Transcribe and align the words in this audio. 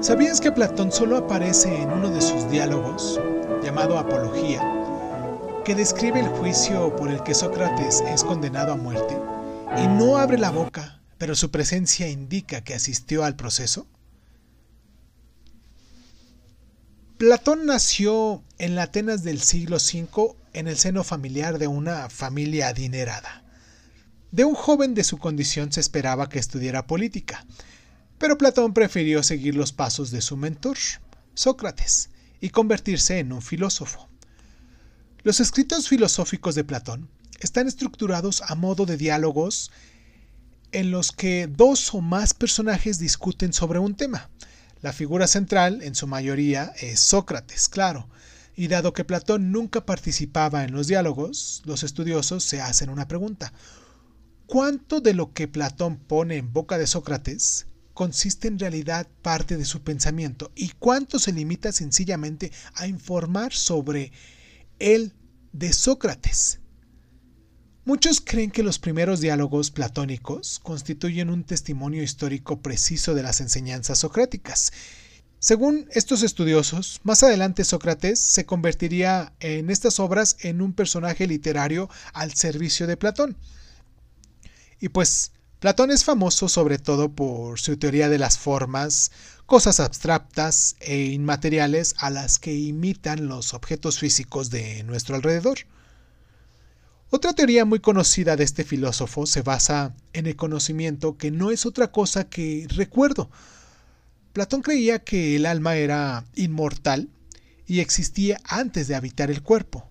¿Sabías 0.00 0.42
que 0.42 0.52
Platón 0.52 0.92
solo 0.92 1.16
aparece 1.16 1.82
en 1.82 1.90
uno 1.90 2.10
de 2.10 2.20
sus 2.20 2.48
diálogos, 2.50 3.18
llamado 3.62 3.98
Apología, 3.98 4.60
que 5.64 5.74
describe 5.74 6.20
el 6.20 6.28
juicio 6.28 6.94
por 6.96 7.10
el 7.10 7.22
que 7.22 7.34
Sócrates 7.34 8.02
es 8.02 8.22
condenado 8.22 8.72
a 8.72 8.76
muerte, 8.76 9.18
y 9.82 9.86
no 9.88 10.18
abre 10.18 10.36
la 10.38 10.50
boca, 10.50 11.00
pero 11.16 11.34
su 11.34 11.50
presencia 11.50 12.08
indica 12.08 12.62
que 12.62 12.74
asistió 12.74 13.24
al 13.24 13.36
proceso? 13.36 13.86
Platón 17.16 17.64
nació 17.64 18.44
en 18.58 18.74
la 18.74 18.82
Atenas 18.84 19.24
del 19.24 19.40
siglo 19.40 19.78
V 19.78 20.36
en 20.52 20.68
el 20.68 20.76
seno 20.76 21.04
familiar 21.04 21.58
de 21.58 21.68
una 21.68 22.10
familia 22.10 22.68
adinerada. 22.68 23.44
De 24.30 24.44
un 24.44 24.54
joven 24.54 24.94
de 24.94 25.04
su 25.04 25.16
condición 25.16 25.72
se 25.72 25.80
esperaba 25.80 26.28
que 26.28 26.38
estudiara 26.38 26.86
política, 26.86 27.46
pero 28.18 28.38
Platón 28.38 28.72
prefirió 28.72 29.22
seguir 29.22 29.54
los 29.54 29.72
pasos 29.72 30.10
de 30.10 30.22
su 30.22 30.36
mentor, 30.36 30.78
Sócrates, 31.34 32.10
y 32.40 32.50
convertirse 32.50 33.18
en 33.18 33.32
un 33.32 33.42
filósofo. 33.42 34.08
Los 35.22 35.40
escritos 35.40 35.88
filosóficos 35.88 36.54
de 36.54 36.64
Platón 36.64 37.08
están 37.40 37.66
estructurados 37.66 38.42
a 38.42 38.54
modo 38.54 38.86
de 38.86 38.96
diálogos 38.96 39.70
en 40.72 40.90
los 40.90 41.12
que 41.12 41.46
dos 41.46 41.94
o 41.94 42.00
más 42.00 42.34
personajes 42.34 42.98
discuten 42.98 43.52
sobre 43.52 43.78
un 43.78 43.94
tema. 43.96 44.30
La 44.82 44.92
figura 44.92 45.26
central, 45.26 45.82
en 45.82 45.94
su 45.94 46.06
mayoría, 46.06 46.72
es 46.80 47.00
Sócrates, 47.00 47.68
claro, 47.68 48.08
y 48.54 48.68
dado 48.68 48.92
que 48.92 49.04
Platón 49.04 49.52
nunca 49.52 49.84
participaba 49.84 50.64
en 50.64 50.72
los 50.72 50.86
diálogos, 50.86 51.62
los 51.64 51.82
estudiosos 51.82 52.44
se 52.44 52.60
hacen 52.60 52.88
una 52.88 53.08
pregunta. 53.08 53.52
¿Cuánto 54.46 55.00
de 55.00 55.12
lo 55.12 55.32
que 55.32 55.48
Platón 55.48 55.96
pone 55.96 56.36
en 56.36 56.52
boca 56.52 56.78
de 56.78 56.86
Sócrates 56.86 57.66
consiste 57.96 58.46
en 58.46 58.58
realidad 58.58 59.08
parte 59.22 59.56
de 59.56 59.64
su 59.64 59.80
pensamiento 59.80 60.52
y 60.54 60.68
cuánto 60.78 61.18
se 61.18 61.32
limita 61.32 61.72
sencillamente 61.72 62.52
a 62.74 62.86
informar 62.86 63.54
sobre 63.54 64.12
él 64.78 65.14
de 65.52 65.72
Sócrates. 65.72 66.60
Muchos 67.86 68.20
creen 68.20 68.50
que 68.50 68.62
los 68.62 68.78
primeros 68.78 69.20
diálogos 69.20 69.70
platónicos 69.70 70.60
constituyen 70.62 71.30
un 71.30 71.44
testimonio 71.44 72.02
histórico 72.02 72.60
preciso 72.60 73.14
de 73.14 73.22
las 73.22 73.40
enseñanzas 73.40 74.00
socráticas. 74.00 74.74
Según 75.38 75.88
estos 75.90 76.22
estudiosos, 76.22 77.00
más 77.02 77.22
adelante 77.22 77.64
Sócrates 77.64 78.20
se 78.20 78.44
convertiría 78.44 79.32
en 79.40 79.70
estas 79.70 80.00
obras 80.00 80.36
en 80.40 80.60
un 80.60 80.74
personaje 80.74 81.26
literario 81.26 81.88
al 82.12 82.34
servicio 82.34 82.86
de 82.86 82.98
Platón. 82.98 83.38
Y 84.80 84.90
pues 84.90 85.32
Platón 85.60 85.90
es 85.90 86.04
famoso 86.04 86.48
sobre 86.48 86.78
todo 86.78 87.10
por 87.12 87.58
su 87.58 87.78
teoría 87.78 88.10
de 88.10 88.18
las 88.18 88.38
formas, 88.38 89.10
cosas 89.46 89.80
abstractas 89.80 90.76
e 90.80 91.04
inmateriales 91.04 91.94
a 91.98 92.10
las 92.10 92.38
que 92.38 92.54
imitan 92.54 93.26
los 93.26 93.54
objetos 93.54 93.98
físicos 93.98 94.50
de 94.50 94.82
nuestro 94.82 95.16
alrededor. 95.16 95.60
Otra 97.08 97.32
teoría 97.32 97.64
muy 97.64 97.80
conocida 97.80 98.36
de 98.36 98.44
este 98.44 98.64
filósofo 98.64 99.24
se 99.24 99.40
basa 99.40 99.94
en 100.12 100.26
el 100.26 100.36
conocimiento 100.36 101.16
que 101.16 101.30
no 101.30 101.50
es 101.50 101.64
otra 101.64 101.90
cosa 101.90 102.28
que 102.28 102.66
recuerdo. 102.68 103.30
Platón 104.34 104.60
creía 104.60 104.98
que 105.04 105.36
el 105.36 105.46
alma 105.46 105.76
era 105.76 106.26
inmortal 106.34 107.08
y 107.66 107.80
existía 107.80 108.40
antes 108.44 108.88
de 108.88 108.94
habitar 108.94 109.30
el 109.30 109.42
cuerpo. 109.42 109.88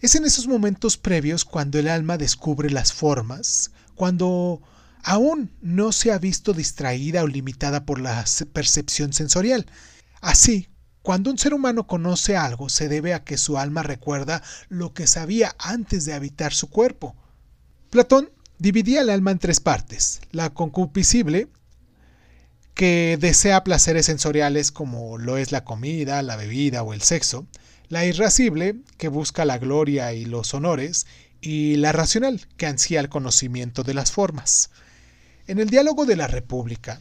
Es 0.00 0.14
en 0.14 0.24
esos 0.24 0.46
momentos 0.46 0.96
previos 0.96 1.44
cuando 1.44 1.78
el 1.78 1.88
alma 1.88 2.18
descubre 2.18 2.70
las 2.70 2.92
formas, 2.92 3.72
cuando 3.94 4.62
aún 5.02 5.50
no 5.60 5.92
se 5.92 6.12
ha 6.12 6.18
visto 6.18 6.52
distraída 6.52 7.22
o 7.22 7.26
limitada 7.26 7.84
por 7.84 8.00
la 8.00 8.24
percepción 8.52 9.12
sensorial. 9.12 9.66
Así, 10.20 10.68
cuando 11.02 11.30
un 11.30 11.38
ser 11.38 11.52
humano 11.52 11.86
conoce 11.86 12.36
algo, 12.36 12.68
se 12.68 12.88
debe 12.88 13.12
a 13.12 13.24
que 13.24 13.36
su 13.36 13.58
alma 13.58 13.82
recuerda 13.82 14.42
lo 14.68 14.94
que 14.94 15.06
sabía 15.06 15.54
antes 15.58 16.04
de 16.04 16.14
habitar 16.14 16.54
su 16.54 16.70
cuerpo. 16.70 17.16
Platón 17.90 18.30
dividía 18.58 19.00
el 19.00 19.10
alma 19.10 19.32
en 19.32 19.40
tres 19.40 19.58
partes, 19.58 20.20
la 20.30 20.50
concupiscible, 20.50 21.48
que 22.74 23.18
desea 23.20 23.64
placeres 23.64 24.06
sensoriales 24.06 24.72
como 24.72 25.18
lo 25.18 25.36
es 25.36 25.52
la 25.52 25.64
comida, 25.64 26.22
la 26.22 26.36
bebida 26.36 26.82
o 26.82 26.94
el 26.94 27.02
sexo, 27.02 27.46
la 27.88 28.06
irascible, 28.06 28.76
que 28.96 29.08
busca 29.08 29.44
la 29.44 29.58
gloria 29.58 30.14
y 30.14 30.24
los 30.24 30.54
honores, 30.54 31.06
y 31.42 31.76
la 31.76 31.92
racional, 31.92 32.40
que 32.56 32.66
ansía 32.66 33.00
el 33.00 33.08
conocimiento 33.08 33.82
de 33.82 33.94
las 33.94 34.12
formas. 34.12 34.70
En 35.46 35.58
el 35.58 35.68
diálogo 35.68 36.06
de 36.06 36.16
la 36.16 36.28
República, 36.28 37.00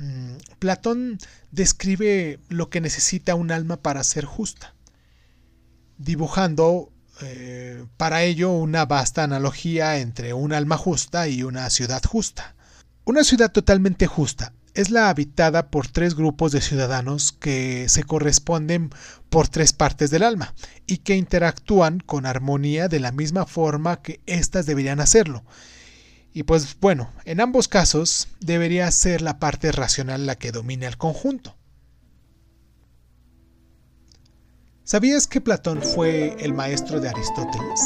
mm, 0.00 0.36
Platón 0.58 1.18
describe 1.50 2.40
lo 2.48 2.70
que 2.70 2.80
necesita 2.80 3.34
un 3.34 3.52
alma 3.52 3.76
para 3.76 4.02
ser 4.02 4.24
justa, 4.24 4.74
dibujando 5.98 6.90
eh, 7.20 7.84
para 7.98 8.22
ello 8.24 8.50
una 8.50 8.86
vasta 8.86 9.22
analogía 9.22 9.98
entre 9.98 10.32
un 10.32 10.54
alma 10.54 10.78
justa 10.78 11.28
y 11.28 11.42
una 11.42 11.68
ciudad 11.70 12.02
justa. 12.02 12.56
Una 13.04 13.22
ciudad 13.22 13.52
totalmente 13.52 14.06
justa 14.06 14.54
es 14.74 14.90
la 14.90 15.08
habitada 15.08 15.70
por 15.70 15.88
tres 15.88 16.14
grupos 16.14 16.52
de 16.52 16.60
ciudadanos 16.60 17.32
que 17.32 17.88
se 17.88 18.04
corresponden 18.04 18.90
por 19.28 19.48
tres 19.48 19.72
partes 19.72 20.10
del 20.10 20.22
alma 20.22 20.54
y 20.86 20.98
que 20.98 21.16
interactúan 21.16 22.00
con 22.00 22.26
armonía 22.26 22.88
de 22.88 23.00
la 23.00 23.12
misma 23.12 23.46
forma 23.46 24.02
que 24.02 24.20
éstas 24.26 24.66
deberían 24.66 25.00
hacerlo. 25.00 25.44
Y 26.32 26.44
pues 26.44 26.76
bueno, 26.80 27.10
en 27.24 27.40
ambos 27.40 27.68
casos 27.68 28.28
debería 28.40 28.90
ser 28.90 29.20
la 29.20 29.38
parte 29.38 29.70
racional 29.70 30.26
la 30.26 30.36
que 30.36 30.52
domine 30.52 30.86
al 30.86 30.96
conjunto. 30.96 31.56
¿Sabías 34.84 35.26
que 35.26 35.40
Platón 35.40 35.82
fue 35.82 36.36
el 36.40 36.54
maestro 36.54 37.00
de 37.00 37.08
Aristóteles? 37.08 37.80